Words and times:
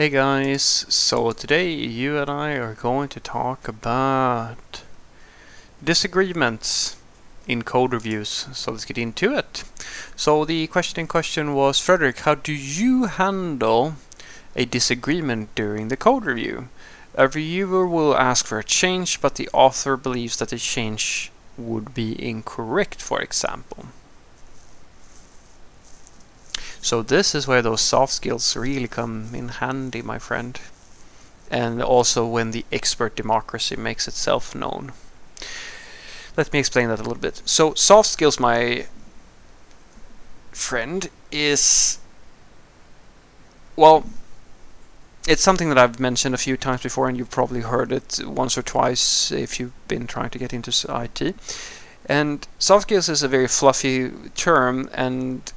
Hey 0.00 0.08
guys, 0.08 0.86
so 0.88 1.30
today 1.32 1.70
you 1.72 2.16
and 2.16 2.30
I 2.30 2.52
are 2.52 2.72
going 2.72 3.10
to 3.10 3.20
talk 3.20 3.68
about 3.68 4.82
disagreements 5.84 6.96
in 7.46 7.64
code 7.64 7.92
reviews. 7.92 8.46
So 8.54 8.72
let's 8.72 8.86
get 8.86 8.96
into 8.96 9.34
it. 9.36 9.62
So 10.16 10.46
the 10.46 10.68
question 10.68 11.00
in 11.00 11.06
question 11.06 11.52
was, 11.52 11.78
Frederick, 11.78 12.20
how 12.20 12.34
do 12.34 12.54
you 12.54 13.04
handle 13.04 13.96
a 14.56 14.64
disagreement 14.64 15.54
during 15.54 15.88
the 15.88 15.98
code 15.98 16.24
review? 16.24 16.70
A 17.14 17.28
reviewer 17.28 17.86
will 17.86 18.16
ask 18.16 18.46
for 18.46 18.58
a 18.58 18.64
change, 18.64 19.20
but 19.20 19.34
the 19.34 19.50
author 19.52 19.98
believes 19.98 20.38
that 20.38 20.48
the 20.48 20.56
change 20.56 21.30
would 21.58 21.92
be 21.92 22.16
incorrect, 22.26 23.02
for 23.02 23.20
example. 23.20 23.84
So 26.82 27.02
this 27.02 27.34
is 27.34 27.46
where 27.46 27.62
those 27.62 27.80
soft 27.80 28.12
skills 28.12 28.56
really 28.56 28.88
come 28.88 29.34
in 29.34 29.48
handy, 29.48 30.02
my 30.02 30.18
friend. 30.18 30.58
And 31.50 31.82
also 31.82 32.26
when 32.26 32.52
the 32.52 32.64
expert 32.72 33.16
democracy 33.16 33.76
makes 33.76 34.08
itself 34.08 34.54
known. 34.54 34.92
Let 36.36 36.52
me 36.52 36.58
explain 36.58 36.88
that 36.88 37.00
a 37.00 37.02
little 37.02 37.18
bit. 37.18 37.42
So 37.44 37.74
soft 37.74 38.08
skills, 38.08 38.38
my 38.38 38.86
friend, 40.52 41.10
is 41.30 41.98
well, 43.76 44.04
it's 45.26 45.42
something 45.42 45.68
that 45.68 45.78
I've 45.78 46.00
mentioned 46.00 46.34
a 46.34 46.38
few 46.38 46.56
times 46.56 46.82
before, 46.82 47.08
and 47.08 47.16
you've 47.16 47.30
probably 47.30 47.60
heard 47.60 47.92
it 47.92 48.20
once 48.24 48.58
or 48.58 48.62
twice 48.62 49.32
if 49.32 49.58
you've 49.58 49.72
been 49.88 50.06
trying 50.06 50.30
to 50.30 50.38
get 50.38 50.52
into 50.52 50.70
IT. 50.88 51.34
And 52.06 52.46
soft 52.58 52.82
skills 52.82 53.08
is 53.08 53.22
a 53.22 53.28
very 53.28 53.48
fluffy 53.48 54.10
term, 54.34 54.90
and 54.92 55.52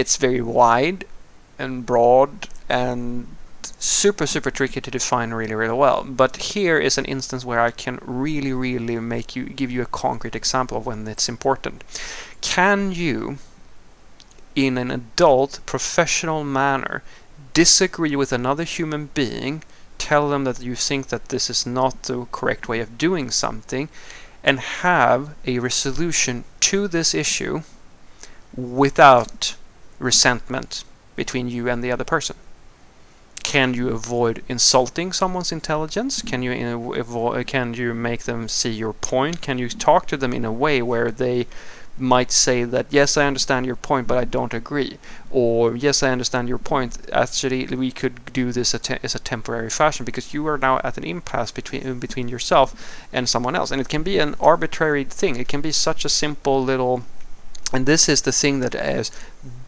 it's 0.00 0.16
very 0.16 0.40
wide 0.40 1.04
and 1.58 1.84
broad 1.84 2.48
and 2.68 3.26
super 3.78 4.26
super 4.26 4.50
tricky 4.50 4.80
to 4.80 4.90
define 4.90 5.32
really 5.32 5.54
really 5.54 5.76
well. 5.76 6.02
But 6.04 6.36
here 6.54 6.78
is 6.78 6.96
an 6.96 7.04
instance 7.04 7.44
where 7.44 7.60
I 7.60 7.70
can 7.70 7.98
really 8.02 8.52
really 8.52 8.98
make 8.98 9.36
you 9.36 9.44
give 9.44 9.70
you 9.70 9.82
a 9.82 9.96
concrete 10.04 10.34
example 10.34 10.78
of 10.78 10.86
when 10.86 11.06
it's 11.06 11.28
important. 11.28 11.84
Can 12.40 12.92
you 12.92 13.38
in 14.54 14.78
an 14.78 14.90
adult 14.90 15.60
professional 15.66 16.44
manner 16.44 17.02
disagree 17.52 18.16
with 18.16 18.32
another 18.32 18.64
human 18.64 19.10
being 19.12 19.62
tell 19.98 20.30
them 20.30 20.44
that 20.44 20.62
you 20.62 20.74
think 20.74 21.08
that 21.08 21.28
this 21.28 21.50
is 21.50 21.66
not 21.66 22.04
the 22.04 22.24
correct 22.32 22.68
way 22.68 22.80
of 22.80 22.96
doing 22.96 23.30
something 23.30 23.88
and 24.42 24.58
have 24.60 25.34
a 25.46 25.58
resolution 25.58 26.44
to 26.58 26.88
this 26.88 27.14
issue 27.14 27.62
without 28.56 29.54
resentment 30.00 30.82
between 31.14 31.48
you 31.48 31.68
and 31.68 31.84
the 31.84 31.92
other 31.92 32.02
person? 32.02 32.34
Can 33.44 33.74
you 33.74 33.88
avoid 33.88 34.42
insulting 34.48 35.12
someone's 35.12 35.52
intelligence? 35.52 36.22
Can 36.22 36.42
you 36.42 36.92
avoid, 36.94 37.46
can 37.46 37.74
you 37.74 37.94
make 37.94 38.24
them 38.24 38.48
see 38.48 38.70
your 38.70 38.92
point? 38.92 39.40
Can 39.40 39.58
you 39.58 39.68
talk 39.68 40.06
to 40.06 40.16
them 40.16 40.32
in 40.32 40.44
a 40.44 40.52
way 40.52 40.82
where 40.82 41.10
they 41.10 41.46
might 42.00 42.32
say 42.32 42.64
that 42.64 42.86
yes 42.90 43.16
I 43.16 43.26
understand 43.26 43.66
your 43.66 43.76
point 43.76 44.06
but 44.06 44.16
I 44.16 44.24
don't 44.24 44.54
agree 44.54 44.98
or 45.30 45.76
yes 45.76 46.02
I 46.02 46.10
understand 46.10 46.48
your 46.48 46.58
point 46.58 46.96
actually 47.12 47.66
we 47.66 47.90
could 47.90 48.32
do 48.32 48.52
this 48.52 48.74
as 48.74 49.14
a 49.14 49.18
temporary 49.18 49.70
fashion 49.70 50.04
because 50.04 50.32
you 50.32 50.46
are 50.46 50.56
now 50.56 50.80
at 50.82 50.96
an 50.96 51.04
impasse 51.04 51.50
between 51.50 51.98
between 51.98 52.28
yourself 52.28 53.04
and 53.12 53.28
someone 53.28 53.54
else 53.54 53.70
and 53.70 53.80
it 53.80 53.88
can 53.88 54.02
be 54.02 54.18
an 54.18 54.34
arbitrary 54.40 55.04
thing 55.04 55.36
it 55.36 55.48
can 55.48 55.60
be 55.60 55.72
such 55.72 56.04
a 56.04 56.08
simple 56.08 56.62
little 56.64 57.02
and 57.72 57.86
this 57.86 58.08
is 58.08 58.22
the 58.22 58.32
thing 58.32 58.60
that 58.60 58.74
is 58.74 59.10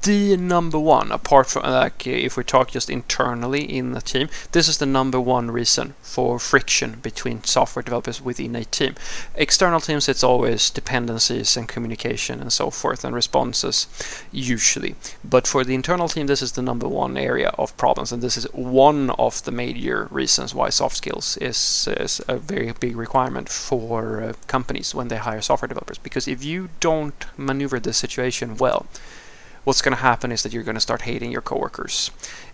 the 0.03 0.37
number 0.37 0.79
one, 0.79 1.11
apart 1.13 1.47
from 1.47 1.63
like 1.63 2.07
if 2.07 2.37
we 2.37 2.45
talk 2.45 2.73
just 2.73 2.91
internally 2.91 3.63
in 3.63 3.93
the 3.93 4.03
team, 4.03 4.29
this 4.51 4.69
is 4.69 4.79
the 4.79 4.87
number 4.87 5.19
one 5.19 5.51
reason 5.51 5.95
for 6.03 6.39
friction 6.39 6.99
between 7.03 7.43
software 7.45 7.83
developers 7.83 8.21
within 8.21 8.55
a 8.55 8.65
team. 8.65 8.97
External 9.35 9.81
teams, 9.81 10.09
it's 10.09 10.23
always 10.25 10.69
dependencies 10.69 11.57
and 11.57 11.69
communication 11.69 12.41
and 12.41 12.53
so 12.53 12.69
forth 12.69 13.03
and 13.05 13.15
responses, 13.15 13.87
usually. 14.31 14.95
But 15.25 15.47
for 15.47 15.65
the 15.65 15.75
internal 15.75 16.09
team, 16.09 16.27
this 16.27 16.43
is 16.43 16.53
the 16.53 16.63
number 16.63 16.89
one 16.89 17.17
area 17.17 17.49
of 17.57 17.77
problems, 17.79 18.13
and 18.13 18.23
this 18.23 18.37
is 18.37 18.45
one 18.53 19.09
of 19.11 19.43
the 19.45 19.53
major 19.53 20.09
reasons 20.11 20.55
why 20.55 20.69
soft 20.69 20.97
skills 20.97 21.39
is, 21.39 21.89
is 21.99 22.21
a 22.29 22.37
very 22.37 22.73
big 22.73 22.97
requirement 22.97 23.49
for 23.49 24.23
uh, 24.23 24.33
companies 24.49 24.95
when 24.95 25.09
they 25.09 25.17
hire 25.17 25.41
software 25.41 25.69
developers. 25.69 25.99
Because 25.99 26.29
if 26.29 26.45
you 26.45 26.69
don't 26.81 27.25
maneuver 27.39 27.81
the 27.81 27.95
situation 27.95 28.57
well, 28.57 28.87
what's 29.65 29.83
going 29.83 29.97
to 29.97 30.03
happen 30.03 30.33
is 30.33 30.43
that 30.43 30.53
you're 30.53 30.63
going 30.63 30.75
to 30.75 30.81
start 30.81 31.03
hating 31.03 31.31
your 31.31 31.43
coworkers. 31.43 32.11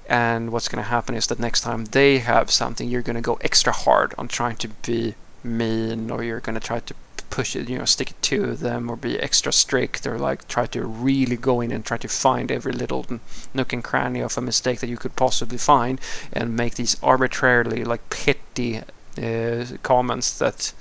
And 0.08 0.52
what's 0.52 0.68
going 0.68 0.82
to 0.82 0.88
happen 0.88 1.14
is 1.14 1.26
that 1.26 1.38
next 1.38 1.60
time 1.60 1.84
they 1.86 2.18
have 2.18 2.50
something, 2.50 2.88
you're 2.88 3.02
going 3.02 3.16
to 3.16 3.22
go 3.22 3.38
extra 3.42 3.72
hard 3.72 4.14
on 4.16 4.28
trying 4.28 4.56
to 4.56 4.68
be 4.68 5.14
mean, 5.44 6.10
or 6.10 6.22
you're 6.22 6.40
going 6.40 6.58
to 6.58 6.66
try 6.66 6.80
to 6.80 6.94
push 7.30 7.54
it, 7.54 7.68
you 7.68 7.78
know, 7.78 7.84
stick 7.84 8.10
it 8.10 8.22
to 8.22 8.54
them, 8.54 8.90
or 8.90 8.96
be 8.96 9.20
extra 9.20 9.52
strict, 9.52 10.06
or 10.06 10.18
like 10.18 10.48
try 10.48 10.66
to 10.66 10.84
really 10.84 11.36
go 11.36 11.60
in 11.60 11.70
and 11.70 11.84
try 11.84 11.98
to 11.98 12.08
find 12.08 12.50
every 12.50 12.72
little 12.72 13.04
nook 13.52 13.72
and 13.72 13.84
cranny 13.84 14.20
of 14.20 14.38
a 14.38 14.40
mistake 14.40 14.80
that 14.80 14.88
you 14.88 14.96
could 14.96 15.14
possibly 15.14 15.58
find, 15.58 16.00
and 16.32 16.56
make 16.56 16.76
these 16.76 16.96
arbitrarily 17.02 17.84
like 17.84 18.08
petty 18.08 18.80
uh, 19.22 19.64
comments 19.82 20.38
that, 20.38 20.72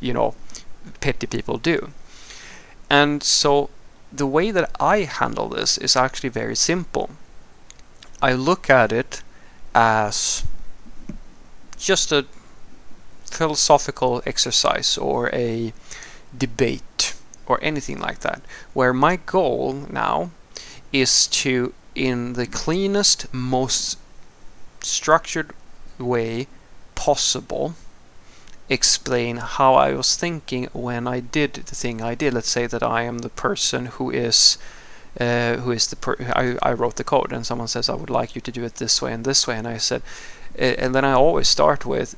you 0.00 0.12
know, 0.12 0.34
petty 1.00 1.28
people 1.28 1.58
do. 1.58 1.90
And 2.90 3.22
so 3.22 3.70
the 4.14 4.26
way 4.26 4.50
that 4.52 4.70
I 4.78 4.98
handle 5.00 5.48
this 5.48 5.76
is 5.78 5.96
actually 5.96 6.28
very 6.28 6.54
simple. 6.54 7.10
I 8.22 8.32
look 8.32 8.70
at 8.70 8.92
it 8.92 9.22
as 9.74 10.44
just 11.76 12.12
a 12.12 12.26
philosophical 13.24 14.22
exercise 14.24 14.96
or 14.96 15.30
a 15.34 15.72
debate 16.36 17.14
or 17.46 17.58
anything 17.60 17.98
like 17.98 18.20
that, 18.20 18.40
where 18.72 18.92
my 18.92 19.16
goal 19.16 19.86
now 19.90 20.30
is 20.92 21.26
to, 21.26 21.74
in 21.94 22.34
the 22.34 22.46
cleanest, 22.46 23.32
most 23.34 23.98
structured 24.80 25.52
way 25.98 26.46
possible, 26.94 27.74
explain 28.68 29.36
how 29.36 29.74
I 29.74 29.92
was 29.92 30.16
thinking 30.16 30.68
when 30.72 31.06
I 31.06 31.20
did 31.20 31.54
the 31.54 31.74
thing 31.74 32.00
I 32.00 32.14
did. 32.14 32.34
Let's 32.34 32.48
say 32.48 32.66
that 32.66 32.82
I 32.82 33.02
am 33.02 33.18
the 33.18 33.28
person 33.28 33.86
who 33.86 34.10
is 34.10 34.58
uh, 35.20 35.56
who 35.58 35.70
is 35.70 35.86
the 35.88 35.96
per- 35.96 36.16
I, 36.34 36.56
I 36.62 36.72
wrote 36.72 36.96
the 36.96 37.04
code 37.04 37.32
and 37.32 37.46
someone 37.46 37.68
says 37.68 37.88
I 37.88 37.94
would 37.94 38.10
like 38.10 38.34
you 38.34 38.40
to 38.40 38.50
do 38.50 38.64
it 38.64 38.76
this 38.76 39.00
way 39.00 39.12
and 39.12 39.24
this 39.24 39.46
way. 39.46 39.56
And 39.56 39.68
I 39.68 39.76
said 39.76 40.02
and 40.56 40.94
then 40.94 41.04
I 41.04 41.12
always 41.12 41.48
start 41.48 41.84
with 41.84 42.16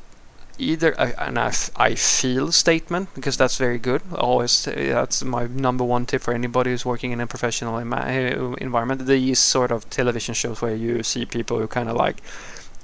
either 0.58 0.92
a, 0.92 1.12
an 1.20 1.36
I, 1.36 1.52
I 1.76 1.94
feel 1.94 2.52
statement 2.52 3.14
because 3.14 3.36
that's 3.36 3.56
very 3.58 3.78
good. 3.78 4.02
Always 4.14 4.64
that's 4.64 5.22
my 5.24 5.46
number 5.46 5.84
one 5.84 6.06
tip 6.06 6.22
for 6.22 6.32
anybody 6.32 6.70
who's 6.70 6.86
working 6.86 7.12
in 7.12 7.20
a 7.20 7.26
professional 7.26 7.76
environment. 7.78 9.06
These 9.06 9.38
sort 9.38 9.70
of 9.70 9.88
television 9.90 10.34
shows 10.34 10.62
where 10.62 10.74
you 10.74 11.02
see 11.02 11.26
people 11.26 11.58
who 11.58 11.66
kind 11.66 11.88
of 11.88 11.96
like 11.96 12.22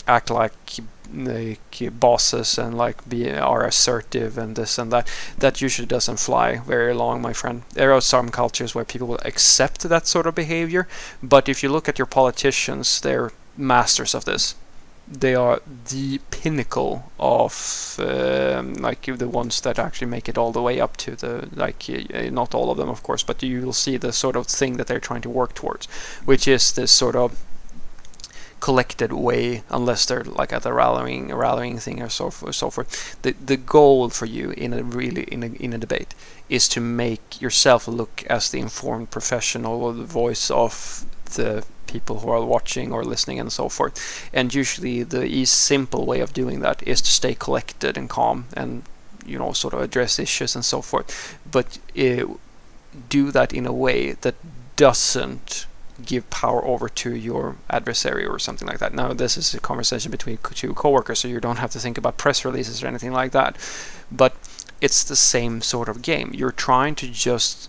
act 0.06 0.30
like 0.30 0.52
like 1.14 1.82
bosses 2.00 2.56
and 2.58 2.76
like 2.76 3.06
be 3.08 3.30
are 3.30 3.64
assertive 3.64 4.38
and 4.38 4.56
this 4.56 4.78
and 4.78 4.90
that 4.90 5.06
that 5.38 5.60
usually 5.60 5.86
doesn't 5.86 6.18
fly 6.18 6.56
very 6.58 6.94
long 6.94 7.20
my 7.20 7.32
friend. 7.32 7.62
There 7.74 7.92
are 7.92 8.00
some 8.00 8.30
cultures 8.30 8.74
where 8.74 8.84
people 8.84 9.08
will 9.08 9.20
accept 9.24 9.82
that 9.82 10.06
sort 10.06 10.26
of 10.26 10.34
behavior 10.34 10.88
but 11.22 11.48
if 11.48 11.62
you 11.62 11.68
look 11.68 11.88
at 11.88 11.98
your 11.98 12.06
politicians 12.06 13.00
they're 13.00 13.30
masters 13.56 14.14
of 14.14 14.24
this. 14.24 14.54
They 15.06 15.34
are 15.34 15.60
the 15.90 16.20
pinnacle 16.30 17.12
of 17.18 17.96
um, 17.98 18.74
like 18.74 19.02
the 19.04 19.28
ones 19.28 19.60
that 19.60 19.78
actually 19.78 20.06
make 20.06 20.28
it 20.28 20.38
all 20.38 20.52
the 20.52 20.62
way 20.62 20.80
up 20.80 20.96
to 20.98 21.16
the 21.16 21.48
like 21.54 21.88
not 22.30 22.54
all 22.54 22.70
of 22.70 22.78
them 22.78 22.88
of 22.88 23.02
course 23.02 23.22
but 23.22 23.42
you 23.42 23.60
will 23.62 23.72
see 23.72 23.96
the 23.96 24.12
sort 24.12 24.36
of 24.36 24.46
thing 24.46 24.76
that 24.76 24.86
they're 24.86 25.00
trying 25.00 25.20
to 25.22 25.28
work 25.28 25.54
towards 25.54 25.86
which 26.24 26.48
is 26.48 26.72
this 26.72 26.92
sort 26.92 27.16
of 27.16 27.36
collected 28.62 29.12
way 29.12 29.64
unless 29.70 30.06
they're 30.06 30.22
like 30.22 30.52
at 30.52 30.64
a 30.64 30.72
rallying 30.72 31.32
a 31.32 31.36
rallying 31.36 31.78
thing 31.80 32.00
or 32.00 32.08
so 32.08 32.30
forth 32.30 32.54
so 32.54 32.70
forth. 32.70 33.20
The 33.22 33.32
the 33.52 33.56
goal 33.56 34.08
for 34.10 34.26
you 34.36 34.50
in 34.64 34.72
a 34.72 34.84
really 34.84 35.24
in 35.34 35.42
a, 35.42 35.50
in 35.64 35.72
a 35.72 35.78
debate 35.78 36.14
is 36.48 36.68
to 36.68 36.80
make 36.80 37.40
yourself 37.40 37.88
look 37.88 38.22
as 38.36 38.50
the 38.50 38.60
informed 38.60 39.10
professional 39.10 39.82
or 39.82 39.92
the 39.92 40.12
voice 40.22 40.48
of 40.50 41.04
the 41.34 41.64
people 41.88 42.20
who 42.20 42.30
are 42.30 42.44
watching 42.44 42.92
or 42.92 43.04
listening 43.04 43.40
and 43.40 43.52
so 43.52 43.68
forth. 43.68 43.94
And 44.32 44.54
usually 44.54 45.02
the 45.02 45.24
easy 45.24 45.44
simple 45.46 46.06
way 46.06 46.20
of 46.20 46.32
doing 46.32 46.60
that 46.60 46.78
is 46.86 47.00
to 47.02 47.10
stay 47.10 47.34
collected 47.34 47.98
and 47.98 48.08
calm 48.08 48.46
and 48.60 48.82
you 49.26 49.38
know 49.40 49.52
sort 49.52 49.74
of 49.74 49.80
address 49.80 50.20
issues 50.20 50.54
and 50.54 50.64
so 50.64 50.82
forth. 50.82 51.08
But 51.56 51.68
uh, 51.98 52.26
do 53.16 53.32
that 53.32 53.52
in 53.52 53.66
a 53.66 53.78
way 53.86 54.12
that 54.24 54.36
doesn't 54.76 55.66
give 56.04 56.28
power 56.30 56.64
over 56.64 56.88
to 56.88 57.14
your 57.14 57.56
adversary 57.68 58.26
or 58.26 58.38
something 58.38 58.66
like 58.66 58.78
that. 58.78 58.94
Now, 58.94 59.12
this 59.12 59.36
is 59.36 59.54
a 59.54 59.60
conversation 59.60 60.10
between 60.10 60.38
two 60.54 60.74
coworkers, 60.74 61.20
so 61.20 61.28
you 61.28 61.40
don't 61.40 61.58
have 61.58 61.70
to 61.72 61.78
think 61.78 61.98
about 61.98 62.18
press 62.18 62.44
releases 62.44 62.82
or 62.82 62.86
anything 62.86 63.12
like 63.12 63.32
that. 63.32 63.56
But 64.10 64.34
it's 64.80 65.04
the 65.04 65.16
same 65.16 65.60
sort 65.60 65.88
of 65.88 66.02
game. 66.02 66.32
You're 66.34 66.52
trying 66.52 66.94
to 66.96 67.08
just 67.08 67.68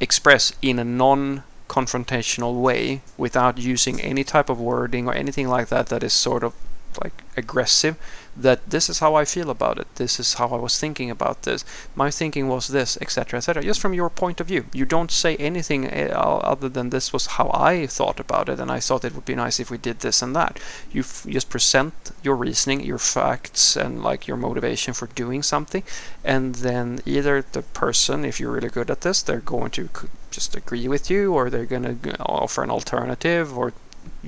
express 0.00 0.52
in 0.60 0.78
a 0.78 0.84
non 0.84 1.44
confrontational 1.68 2.60
way 2.60 3.02
without 3.16 3.58
using 3.58 4.00
any 4.00 4.22
type 4.22 4.48
of 4.48 4.60
wording 4.60 5.08
or 5.08 5.14
anything 5.14 5.48
like 5.48 5.68
that 5.68 5.86
that 5.88 6.04
is 6.04 6.12
sort 6.12 6.44
of 6.44 6.54
like 7.02 7.22
aggressive 7.36 7.96
that 8.36 8.68
this 8.68 8.88
is 8.90 8.98
how 8.98 9.14
I 9.14 9.24
feel 9.24 9.50
about 9.50 9.78
it. 9.78 9.86
This 9.94 10.20
is 10.20 10.34
how 10.34 10.48
I 10.48 10.56
was 10.56 10.78
thinking 10.78 11.10
about 11.10 11.42
this. 11.42 11.64
My 11.94 12.10
thinking 12.10 12.48
was 12.48 12.68
this, 12.68 12.98
etc., 13.00 13.38
etc. 13.38 13.62
Just 13.62 13.80
from 13.80 13.94
your 13.94 14.10
point 14.10 14.40
of 14.40 14.48
view. 14.48 14.66
You 14.72 14.84
don't 14.84 15.10
say 15.10 15.36
anything 15.36 15.86
eh, 15.86 16.08
other 16.12 16.68
than 16.68 16.90
this 16.90 17.12
was 17.12 17.26
how 17.26 17.50
I 17.52 17.86
thought 17.86 18.20
about 18.20 18.48
it, 18.48 18.60
and 18.60 18.70
I 18.70 18.80
thought 18.80 19.04
it 19.04 19.14
would 19.14 19.24
be 19.24 19.34
nice 19.34 19.58
if 19.58 19.70
we 19.70 19.78
did 19.78 20.00
this 20.00 20.20
and 20.20 20.36
that. 20.36 20.60
You 20.92 21.02
just 21.02 21.48
present 21.48 21.94
your 22.22 22.36
reasoning, 22.36 22.84
your 22.84 22.98
facts, 22.98 23.76
and 23.76 24.02
like 24.02 24.26
your 24.26 24.36
motivation 24.36 24.92
for 24.92 25.06
doing 25.08 25.42
something, 25.42 25.82
and 26.24 26.56
then 26.56 27.00
either 27.06 27.44
the 27.52 27.62
person, 27.62 28.24
if 28.24 28.38
you're 28.38 28.52
really 28.52 28.68
good 28.68 28.90
at 28.90 29.00
this, 29.00 29.22
they're 29.22 29.40
going 29.40 29.70
to 29.72 29.88
just 30.30 30.54
agree 30.54 30.88
with 30.88 31.10
you, 31.10 31.32
or 31.32 31.48
they're 31.48 31.64
going 31.64 32.00
to 32.00 32.18
offer 32.20 32.62
an 32.62 32.70
alternative, 32.70 33.56
or 33.56 33.72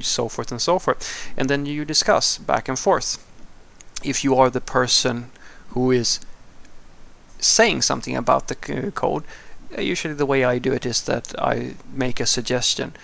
so 0.02 0.28
forth 0.28 0.50
and 0.50 0.60
so 0.60 0.78
forth. 0.78 1.30
And 1.36 1.48
then 1.48 1.66
you 1.66 1.84
discuss 1.84 2.38
back 2.38 2.68
and 2.68 2.78
forth. 2.78 3.24
If 4.02 4.24
you 4.24 4.36
are 4.36 4.50
the 4.50 4.60
person 4.60 5.30
who 5.70 5.90
is 5.90 6.20
saying 7.40 7.82
something 7.82 8.16
about 8.16 8.48
the 8.48 8.54
code, 8.54 9.24
uh, 9.76 9.80
usually 9.80 10.14
the 10.14 10.26
way 10.26 10.44
I 10.44 10.58
do 10.58 10.72
it 10.72 10.86
is 10.86 11.02
that 11.02 11.34
I 11.38 11.74
make 11.92 12.20
a 12.20 12.26
suggestion. 12.26 12.94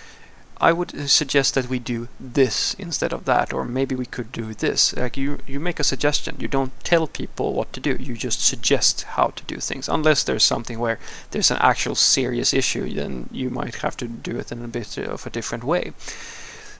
I 0.61 0.71
would 0.71 1.09
suggest 1.09 1.53
that 1.55 1.67
we 1.67 1.79
do 1.79 2.07
this 2.17 2.75
instead 2.79 3.11
of 3.11 3.25
that, 3.25 3.51
or 3.53 3.65
maybe 3.65 3.93
we 3.93 4.05
could 4.05 4.31
do 4.31 4.53
this. 4.53 4.95
Like 4.95 5.17
you, 5.17 5.39
you 5.45 5.59
make 5.59 5.81
a 5.81 5.83
suggestion. 5.83 6.37
You 6.39 6.47
don't 6.47 6.71
tell 6.83 7.07
people 7.07 7.53
what 7.53 7.73
to 7.73 7.81
do. 7.81 7.97
You 7.99 8.15
just 8.15 8.41
suggest 8.41 9.03
how 9.03 9.27
to 9.35 9.43
do 9.43 9.57
things. 9.57 9.89
Unless 9.89 10.23
there's 10.23 10.45
something 10.45 10.79
where 10.79 10.97
there's 11.31 11.51
an 11.51 11.57
actual 11.59 11.95
serious 11.95 12.53
issue, 12.53 12.89
then 12.93 13.29
you 13.31 13.49
might 13.49 13.75
have 13.75 13.97
to 13.97 14.07
do 14.07 14.37
it 14.37 14.51
in 14.51 14.63
a 14.63 14.69
bit 14.69 14.97
of 14.97 15.25
a 15.25 15.29
different 15.29 15.65
way. 15.65 15.91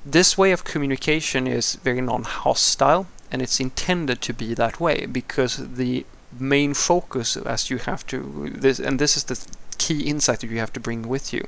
This 0.08 0.38
way 0.38 0.52
of 0.52 0.64
communication 0.64 1.48
is 1.48 1.80
very 1.84 2.00
non-hostile 2.00 3.08
and 3.32 3.42
it's 3.42 3.60
intended 3.60 4.22
to 4.22 4.34
be 4.34 4.54
that 4.54 4.80
way 4.80 5.08
because 5.08 5.58
the 5.58 6.06
main 6.32 6.76
focus 6.76 7.36
as 7.36 7.72
you 7.72 7.80
have 7.80 8.06
to 8.08 8.52
this 8.54 8.78
and 8.78 9.00
this 9.00 9.18
is 9.18 9.24
the 9.24 9.44
key 9.80 10.02
insight 10.02 10.42
that 10.42 10.52
you 10.52 10.60
have 10.60 10.72
to 10.74 10.80
bring 10.80 11.08
with 11.08 11.34
you. 11.34 11.48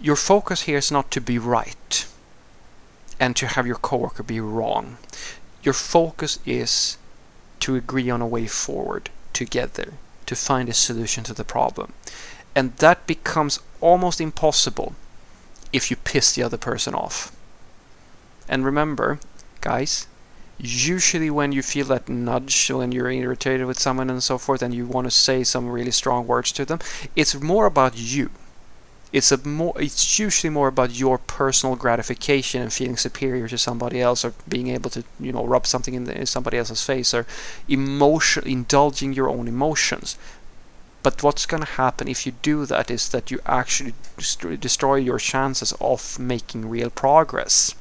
Your 0.00 0.16
focus 0.16 0.62
here 0.62 0.78
is 0.78 0.90
not 0.90 1.12
to 1.12 1.20
be 1.20 1.38
right 1.38 2.06
and 3.20 3.36
to 3.36 3.46
have 3.46 3.68
your 3.68 3.76
coworker 3.76 4.24
be 4.24 4.40
wrong. 4.40 4.98
Your 5.62 5.74
focus 5.74 6.40
is 6.44 6.96
to 7.60 7.76
agree 7.76 8.10
on 8.10 8.20
a 8.20 8.26
way 8.26 8.48
forward 8.48 9.10
together 9.32 9.92
to 10.26 10.34
find 10.34 10.68
a 10.68 10.74
solution 10.74 11.22
to 11.22 11.32
the 11.32 11.44
problem. 11.44 11.92
And 12.56 12.76
that 12.78 13.06
becomes 13.06 13.60
almost 13.80 14.20
impossible 14.20 14.96
if 15.72 15.88
you 15.88 15.96
piss 15.96 16.32
the 16.32 16.42
other 16.42 16.58
person 16.58 16.96
off 16.96 17.30
and 18.48 18.64
remember, 18.64 19.18
guys, 19.60 20.06
usually 20.58 21.30
when 21.30 21.52
you 21.52 21.62
feel 21.62 21.86
that 21.86 22.08
nudge, 22.08 22.70
when 22.70 22.92
you're 22.92 23.10
irritated 23.10 23.66
with 23.66 23.78
someone 23.80 24.10
and 24.10 24.22
so 24.22 24.38
forth, 24.38 24.62
and 24.62 24.72
you 24.74 24.86
want 24.86 25.06
to 25.06 25.10
say 25.10 25.42
some 25.44 25.68
really 25.68 25.90
strong 25.90 26.26
words 26.26 26.52
to 26.52 26.64
them, 26.64 26.78
it's 27.16 27.34
more 27.40 27.66
about 27.66 27.96
you. 27.96 28.30
It's 29.12 29.30
a 29.30 29.38
more. 29.46 29.74
It's 29.80 30.18
usually 30.18 30.50
more 30.50 30.66
about 30.66 30.98
your 30.98 31.18
personal 31.18 31.76
gratification 31.76 32.62
and 32.62 32.72
feeling 32.72 32.96
superior 32.96 33.46
to 33.46 33.56
somebody 33.56 34.00
else, 34.00 34.24
or 34.24 34.34
being 34.48 34.68
able 34.68 34.90
to, 34.90 35.04
you 35.20 35.30
know, 35.30 35.44
rub 35.44 35.68
something 35.68 35.94
in, 35.94 36.04
the, 36.04 36.18
in 36.18 36.26
somebody 36.26 36.58
else's 36.58 36.82
face, 36.82 37.14
or 37.14 37.24
emotion, 37.68 38.42
indulging 38.44 39.12
your 39.12 39.30
own 39.30 39.46
emotions. 39.46 40.16
But 41.04 41.22
what's 41.22 41.46
going 41.46 41.62
to 41.62 41.70
happen 41.70 42.08
if 42.08 42.26
you 42.26 42.32
do 42.42 42.66
that 42.66 42.90
is 42.90 43.10
that 43.10 43.30
you 43.30 43.38
actually 43.46 43.94
destroy 44.58 44.96
your 44.96 45.18
chances 45.18 45.72
of 45.80 46.18
making 46.18 46.68
real 46.68 46.90
progress. 46.90 47.74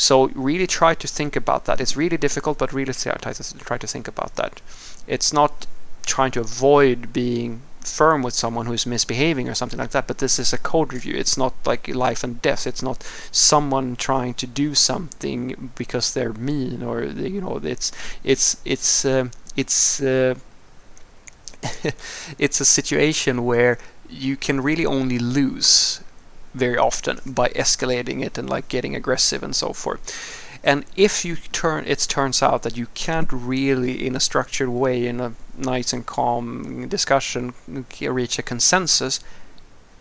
So 0.00 0.28
really 0.28 0.66
try 0.66 0.94
to 0.94 1.06
think 1.06 1.36
about 1.36 1.66
that. 1.66 1.78
It's 1.78 1.94
really 1.94 2.16
difficult, 2.16 2.56
but 2.56 2.72
really 2.72 2.94
try 2.94 3.78
to, 3.78 3.86
think 3.86 4.08
about 4.08 4.34
that. 4.36 4.62
It's 5.06 5.30
not 5.30 5.66
trying 6.06 6.30
to 6.30 6.40
avoid 6.40 7.12
being 7.12 7.60
firm 7.84 8.22
with 8.22 8.32
someone 8.32 8.64
who 8.64 8.72
is 8.72 8.86
misbehaving 8.86 9.46
or 9.46 9.54
something 9.54 9.78
like 9.78 9.90
that, 9.90 10.06
but 10.06 10.16
this 10.16 10.38
is 10.38 10.54
a 10.54 10.58
code 10.58 10.94
review. 10.94 11.14
It's 11.14 11.36
not 11.36 11.52
like 11.66 11.86
life 11.86 12.24
and 12.24 12.40
death. 12.40 12.66
It's 12.66 12.82
not 12.82 13.02
someone 13.30 13.94
trying 13.94 14.32
to 14.34 14.46
do 14.46 14.74
something 14.74 15.70
because 15.76 16.14
they're 16.14 16.32
mean 16.32 16.82
or 16.82 17.04
you 17.04 17.42
know 17.42 17.60
it's 17.62 17.92
it's 18.24 18.56
it's 18.64 19.04
uh, 19.04 19.28
it's 19.54 20.00
uh, 20.00 20.34
it's 22.38 22.58
a 22.58 22.64
situation 22.64 23.44
where 23.44 23.76
you 24.08 24.38
can 24.38 24.62
really 24.62 24.86
only 24.86 25.18
lose 25.18 26.00
very 26.54 26.76
often 26.76 27.20
by 27.26 27.48
escalating 27.50 28.24
it 28.24 28.36
and 28.38 28.48
like 28.48 28.68
getting 28.68 28.94
aggressive 28.94 29.42
and 29.42 29.54
so 29.54 29.72
forth. 29.72 30.46
And 30.62 30.84
if 30.94 31.24
you 31.24 31.36
turn, 31.36 31.84
it 31.86 32.00
turns 32.08 32.42
out 32.42 32.62
that 32.64 32.76
you 32.76 32.88
can't 32.94 33.32
really, 33.32 34.06
in 34.06 34.14
a 34.14 34.20
structured 34.20 34.68
way, 34.68 35.06
in 35.06 35.20
a 35.20 35.32
nice 35.56 35.92
and 35.92 36.04
calm 36.04 36.86
discussion, 36.88 37.54
reach 38.00 38.38
a 38.38 38.42
consensus, 38.42 39.20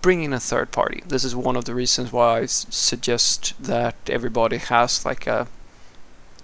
bring 0.02 0.24
in 0.24 0.34
a 0.34 0.40
third 0.40 0.72
party. 0.72 1.02
This 1.08 1.24
is 1.24 1.36
one 1.36 1.56
of 1.56 1.66
the 1.66 1.76
reasons 1.76 2.12
why 2.12 2.40
I 2.40 2.46
suggest 2.46 3.54
that 3.62 3.96
everybody 4.08 4.58
has 4.58 5.06
like 5.06 5.28
a 5.28 5.48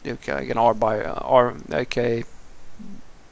like 0.06 0.28
an 0.28 0.58
R 0.58 0.74
by 0.74 1.04
R 1.04 1.56
like 1.68 1.98
a 1.98 2.24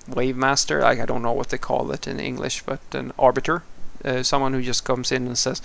wave 0.07 0.35
master. 0.35 0.81
Like 0.81 0.99
I 0.99 1.05
don't 1.05 1.21
know 1.21 1.31
what 1.31 1.49
they 1.49 1.57
call 1.57 1.91
it 1.91 2.07
in 2.07 2.19
English, 2.19 2.63
but 2.65 2.79
an 2.93 3.13
arbiter, 3.17 3.63
uh, 4.03 4.23
someone 4.23 4.53
who 4.53 4.61
just 4.61 4.83
comes 4.83 5.11
in 5.11 5.27
and 5.27 5.37
says, 5.37 5.61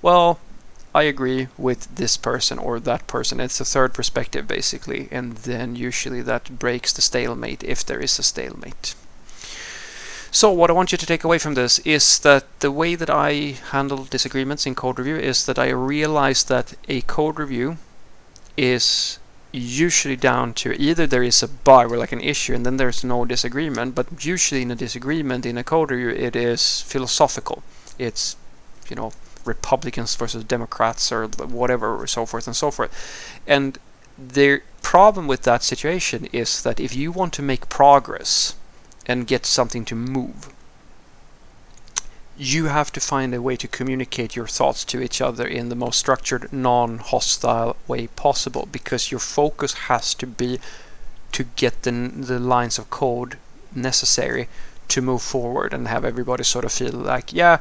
"Well, 0.00 0.38
I 0.94 1.04
agree 1.04 1.48
with 1.56 1.96
this 1.96 2.16
person 2.16 2.58
or 2.58 2.78
that 2.80 3.06
person. 3.06 3.40
It's 3.40 3.60
a 3.60 3.64
third 3.64 3.94
perspective 3.94 4.46
basically, 4.46 5.08
and 5.10 5.38
then 5.38 5.74
usually 5.74 6.20
that 6.22 6.58
breaks 6.58 6.92
the 6.92 7.00
stalemate 7.00 7.64
if 7.64 7.84
there 7.84 7.98
is 7.98 8.18
a 8.18 8.22
stalemate. 8.22 8.94
So 10.30 10.50
what 10.50 10.70
I 10.70 10.72
want 10.72 10.92
you 10.92 10.98
to 10.98 11.06
take 11.06 11.24
away 11.24 11.38
from 11.38 11.54
this 11.54 11.78
is 11.80 12.18
that 12.20 12.44
the 12.60 12.70
way 12.70 12.94
that 12.94 13.10
I 13.10 13.56
handle 13.70 14.04
disagreements 14.04 14.66
in 14.66 14.74
code 14.74 14.98
review 14.98 15.16
is 15.16 15.46
that 15.46 15.58
I 15.58 15.68
realize 15.70 16.44
that 16.44 16.74
a 16.88 17.02
code 17.02 17.38
review 17.38 17.76
is 18.56 19.18
usually 19.52 20.16
down 20.16 20.54
to 20.54 20.72
either 20.80 21.06
there 21.06 21.22
is 21.22 21.42
a 21.42 21.48
bug 21.48 21.92
or 21.92 21.98
like 21.98 22.12
an 22.12 22.20
issue 22.20 22.54
and 22.54 22.64
then 22.64 22.78
there's 22.78 23.04
no 23.04 23.26
disagreement, 23.26 23.94
but 23.94 24.24
usually 24.24 24.62
in 24.62 24.70
a 24.70 24.74
disagreement 24.74 25.44
in 25.44 25.58
a 25.58 25.64
code 25.64 25.90
review 25.90 26.10
it 26.10 26.34
is 26.34 26.80
philosophical. 26.80 27.62
It's, 27.98 28.36
you 28.88 28.96
know, 28.96 29.12
Republicans 29.44 30.14
versus 30.14 30.44
Democrats 30.44 31.10
or 31.12 31.26
whatever, 31.26 31.96
or 31.96 32.06
so 32.06 32.26
forth 32.26 32.46
and 32.46 32.56
so 32.56 32.70
forth. 32.70 32.92
And 33.46 33.78
the 34.18 34.62
problem 34.82 35.26
with 35.26 35.42
that 35.42 35.62
situation 35.62 36.26
is 36.32 36.62
that 36.62 36.80
if 36.80 36.94
you 36.94 37.12
want 37.12 37.32
to 37.34 37.42
make 37.42 37.68
progress 37.68 38.54
and 39.06 39.26
get 39.26 39.46
something 39.46 39.84
to 39.86 39.94
move, 39.94 40.52
you 42.36 42.66
have 42.66 42.90
to 42.92 43.00
find 43.00 43.34
a 43.34 43.42
way 43.42 43.56
to 43.56 43.68
communicate 43.68 44.34
your 44.34 44.46
thoughts 44.46 44.84
to 44.84 45.00
each 45.02 45.20
other 45.20 45.46
in 45.46 45.68
the 45.68 45.74
most 45.74 45.98
structured, 45.98 46.52
non 46.52 46.98
hostile 46.98 47.76
way 47.86 48.06
possible 48.06 48.68
because 48.72 49.10
your 49.10 49.20
focus 49.20 49.74
has 49.88 50.14
to 50.14 50.26
be 50.26 50.58
to 51.32 51.44
get 51.56 51.82
the, 51.82 51.90
the 51.90 52.38
lines 52.38 52.78
of 52.78 52.90
code 52.90 53.38
necessary 53.74 54.48
to 54.88 55.00
move 55.00 55.22
forward 55.22 55.72
and 55.72 55.88
have 55.88 56.04
everybody 56.04 56.44
sort 56.44 56.64
of 56.64 56.72
feel 56.72 56.92
like, 56.92 57.32
yeah, 57.32 57.58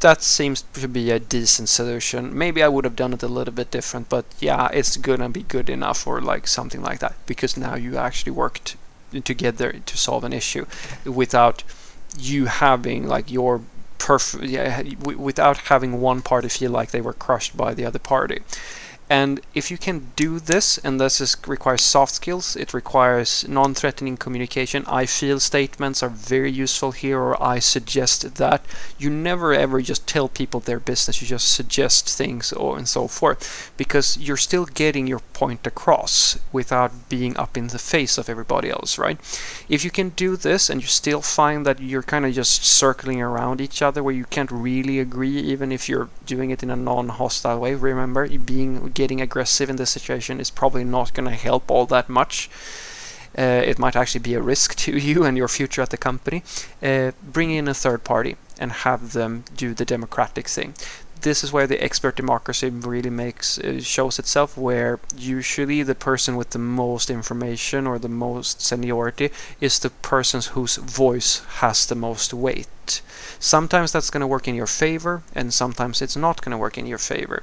that 0.00 0.22
seems 0.22 0.62
to 0.74 0.88
be 0.88 1.10
a 1.10 1.18
decent 1.18 1.68
solution. 1.68 2.36
Maybe 2.36 2.62
I 2.62 2.68
would 2.68 2.84
have 2.84 2.96
done 2.96 3.12
it 3.12 3.22
a 3.22 3.28
little 3.28 3.54
bit 3.54 3.70
different, 3.70 4.08
but 4.08 4.24
yeah, 4.40 4.68
it's 4.72 4.96
gonna 4.96 5.28
be 5.28 5.42
good 5.42 5.68
enough 5.70 6.06
or 6.06 6.20
like 6.20 6.46
something 6.46 6.82
like 6.82 7.00
that 7.00 7.14
because 7.26 7.56
now 7.56 7.74
you 7.74 7.96
actually 7.96 8.32
worked 8.32 8.76
together 9.24 9.72
to 9.86 9.96
solve 9.96 10.24
an 10.24 10.32
issue 10.32 10.66
without 11.04 11.64
you 12.18 12.46
having 12.46 13.06
like 13.06 13.30
your 13.30 13.60
perfect 13.98 14.44
yeah 14.44 14.82
without 15.04 15.58
having 15.72 16.00
one 16.00 16.22
party 16.22 16.48
feel 16.48 16.70
like 16.70 16.90
they 16.90 17.00
were 17.00 17.12
crushed 17.12 17.56
by 17.56 17.74
the 17.74 17.84
other 17.84 17.98
party 17.98 18.40
and 19.10 19.40
if 19.54 19.70
you 19.70 19.76
can 19.76 20.12
do 20.14 20.38
this, 20.38 20.78
and 20.78 21.00
this 21.00 21.20
is, 21.20 21.36
requires 21.46 21.82
soft 21.82 22.14
skills, 22.14 22.54
it 22.54 22.72
requires 22.72 23.46
non-threatening 23.48 24.16
communication. 24.16 24.84
I 24.86 25.04
feel 25.04 25.40
statements 25.40 26.02
are 26.02 26.08
very 26.08 26.52
useful 26.52 26.92
here, 26.92 27.18
or 27.18 27.42
I 27.42 27.58
suggest 27.58 28.36
that. 28.36 28.64
You 28.98 29.10
never 29.10 29.52
ever 29.52 29.82
just 29.82 30.06
tell 30.06 30.28
people 30.28 30.60
their 30.60 30.78
business. 30.78 31.20
You 31.20 31.26
just 31.26 31.52
suggest 31.52 32.08
things, 32.08 32.52
or 32.52 32.78
and 32.78 32.88
so 32.88 33.08
forth, 33.08 33.72
because 33.76 34.16
you're 34.16 34.36
still 34.36 34.64
getting 34.64 35.08
your 35.08 35.20
point 35.32 35.66
across 35.66 36.38
without 36.52 37.08
being 37.08 37.36
up 37.36 37.56
in 37.56 37.66
the 37.66 37.78
face 37.80 38.16
of 38.16 38.28
everybody 38.28 38.70
else, 38.70 38.96
right? 38.96 39.18
If 39.68 39.84
you 39.84 39.90
can 39.90 40.10
do 40.10 40.36
this, 40.36 40.70
and 40.70 40.80
you 40.80 40.86
still 40.86 41.20
find 41.20 41.66
that 41.66 41.80
you're 41.80 42.04
kind 42.04 42.24
of 42.24 42.32
just 42.32 42.64
circling 42.64 43.20
around 43.20 43.60
each 43.60 43.82
other, 43.82 44.04
where 44.04 44.14
you 44.14 44.26
can't 44.26 44.52
really 44.52 45.00
agree, 45.00 45.38
even 45.38 45.72
if 45.72 45.88
you're 45.88 46.10
doing 46.26 46.50
it 46.50 46.62
in 46.62 46.70
a 46.70 46.76
non-hostile 46.76 47.58
way. 47.58 47.74
Remember, 47.74 48.28
being 48.28 48.92
getting 49.00 49.20
aggressive 49.22 49.70
in 49.70 49.76
this 49.76 49.90
situation 49.98 50.40
is 50.40 50.50
probably 50.50 50.84
not 50.84 51.14
going 51.14 51.28
to 51.28 51.34
help 51.48 51.70
all 51.70 51.86
that 51.86 52.08
much. 52.08 52.50
Uh, 53.38 53.70
it 53.72 53.78
might 53.78 53.96
actually 53.96 54.24
be 54.30 54.34
a 54.34 54.42
risk 54.52 54.74
to 54.84 54.90
you 55.08 55.24
and 55.24 55.36
your 55.36 55.48
future 55.48 55.82
at 55.82 55.90
the 55.90 55.96
company. 56.10 56.42
Uh, 56.82 57.12
bring 57.36 57.50
in 57.50 57.66
a 57.68 57.74
third 57.74 58.02
party 58.04 58.36
and 58.58 58.70
have 58.86 59.12
them 59.12 59.44
do 59.56 59.72
the 59.72 59.86
democratic 59.86 60.46
thing. 60.56 60.74
This 61.22 61.44
is 61.44 61.52
where 61.52 61.66
the 61.66 61.82
expert 61.82 62.16
democracy 62.16 62.70
really 62.70 63.10
makes 63.10 63.58
uh, 63.58 63.80
shows 63.80 64.18
itself 64.18 64.56
where 64.56 65.00
usually 65.16 65.82
the 65.82 65.94
person 65.94 66.36
with 66.36 66.50
the 66.50 66.58
most 66.58 67.10
information 67.10 67.86
or 67.86 67.98
the 67.98 68.08
most 68.08 68.62
seniority 68.62 69.30
is 69.60 69.78
the 69.78 69.90
person 69.90 70.40
whose 70.52 70.76
voice 70.76 71.42
has 71.60 71.86
the 71.86 71.94
most 71.94 72.32
weight. 72.32 73.02
Sometimes 73.38 73.92
that's 73.92 74.10
going 74.10 74.20
to 74.20 74.26
work 74.26 74.48
in 74.48 74.54
your 74.54 74.66
favor 74.66 75.22
and 75.34 75.52
sometimes 75.52 76.00
it's 76.00 76.16
not 76.16 76.42
going 76.42 76.52
to 76.52 76.58
work 76.58 76.78
in 76.78 76.86
your 76.86 76.98
favor. 76.98 77.42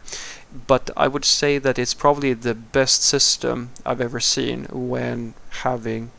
But 0.67 0.89
i 0.97 1.07
would 1.07 1.25
say 1.25 1.57
that 1.59 1.77
it's 1.77 1.93
probably 1.93 2.33
the 2.33 2.55
best 2.55 3.03
system 3.03 3.71
i've 3.85 4.01
ever 4.01 4.19
seen 4.19 4.65
when 4.71 5.33
having 5.67 6.11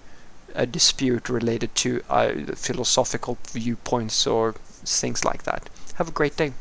a 0.55 0.67
dispute 0.67 1.29
related 1.29 1.75
to 1.75 2.03
uh, 2.09 2.33
philosophical 2.55 3.39
viewpoints 3.53 4.27
or 4.27 4.55
things 4.85 5.25
like 5.25 5.43
that. 5.45 5.69
Have 5.95 6.09
a 6.09 6.19
great 6.21 6.37
day 6.37 6.53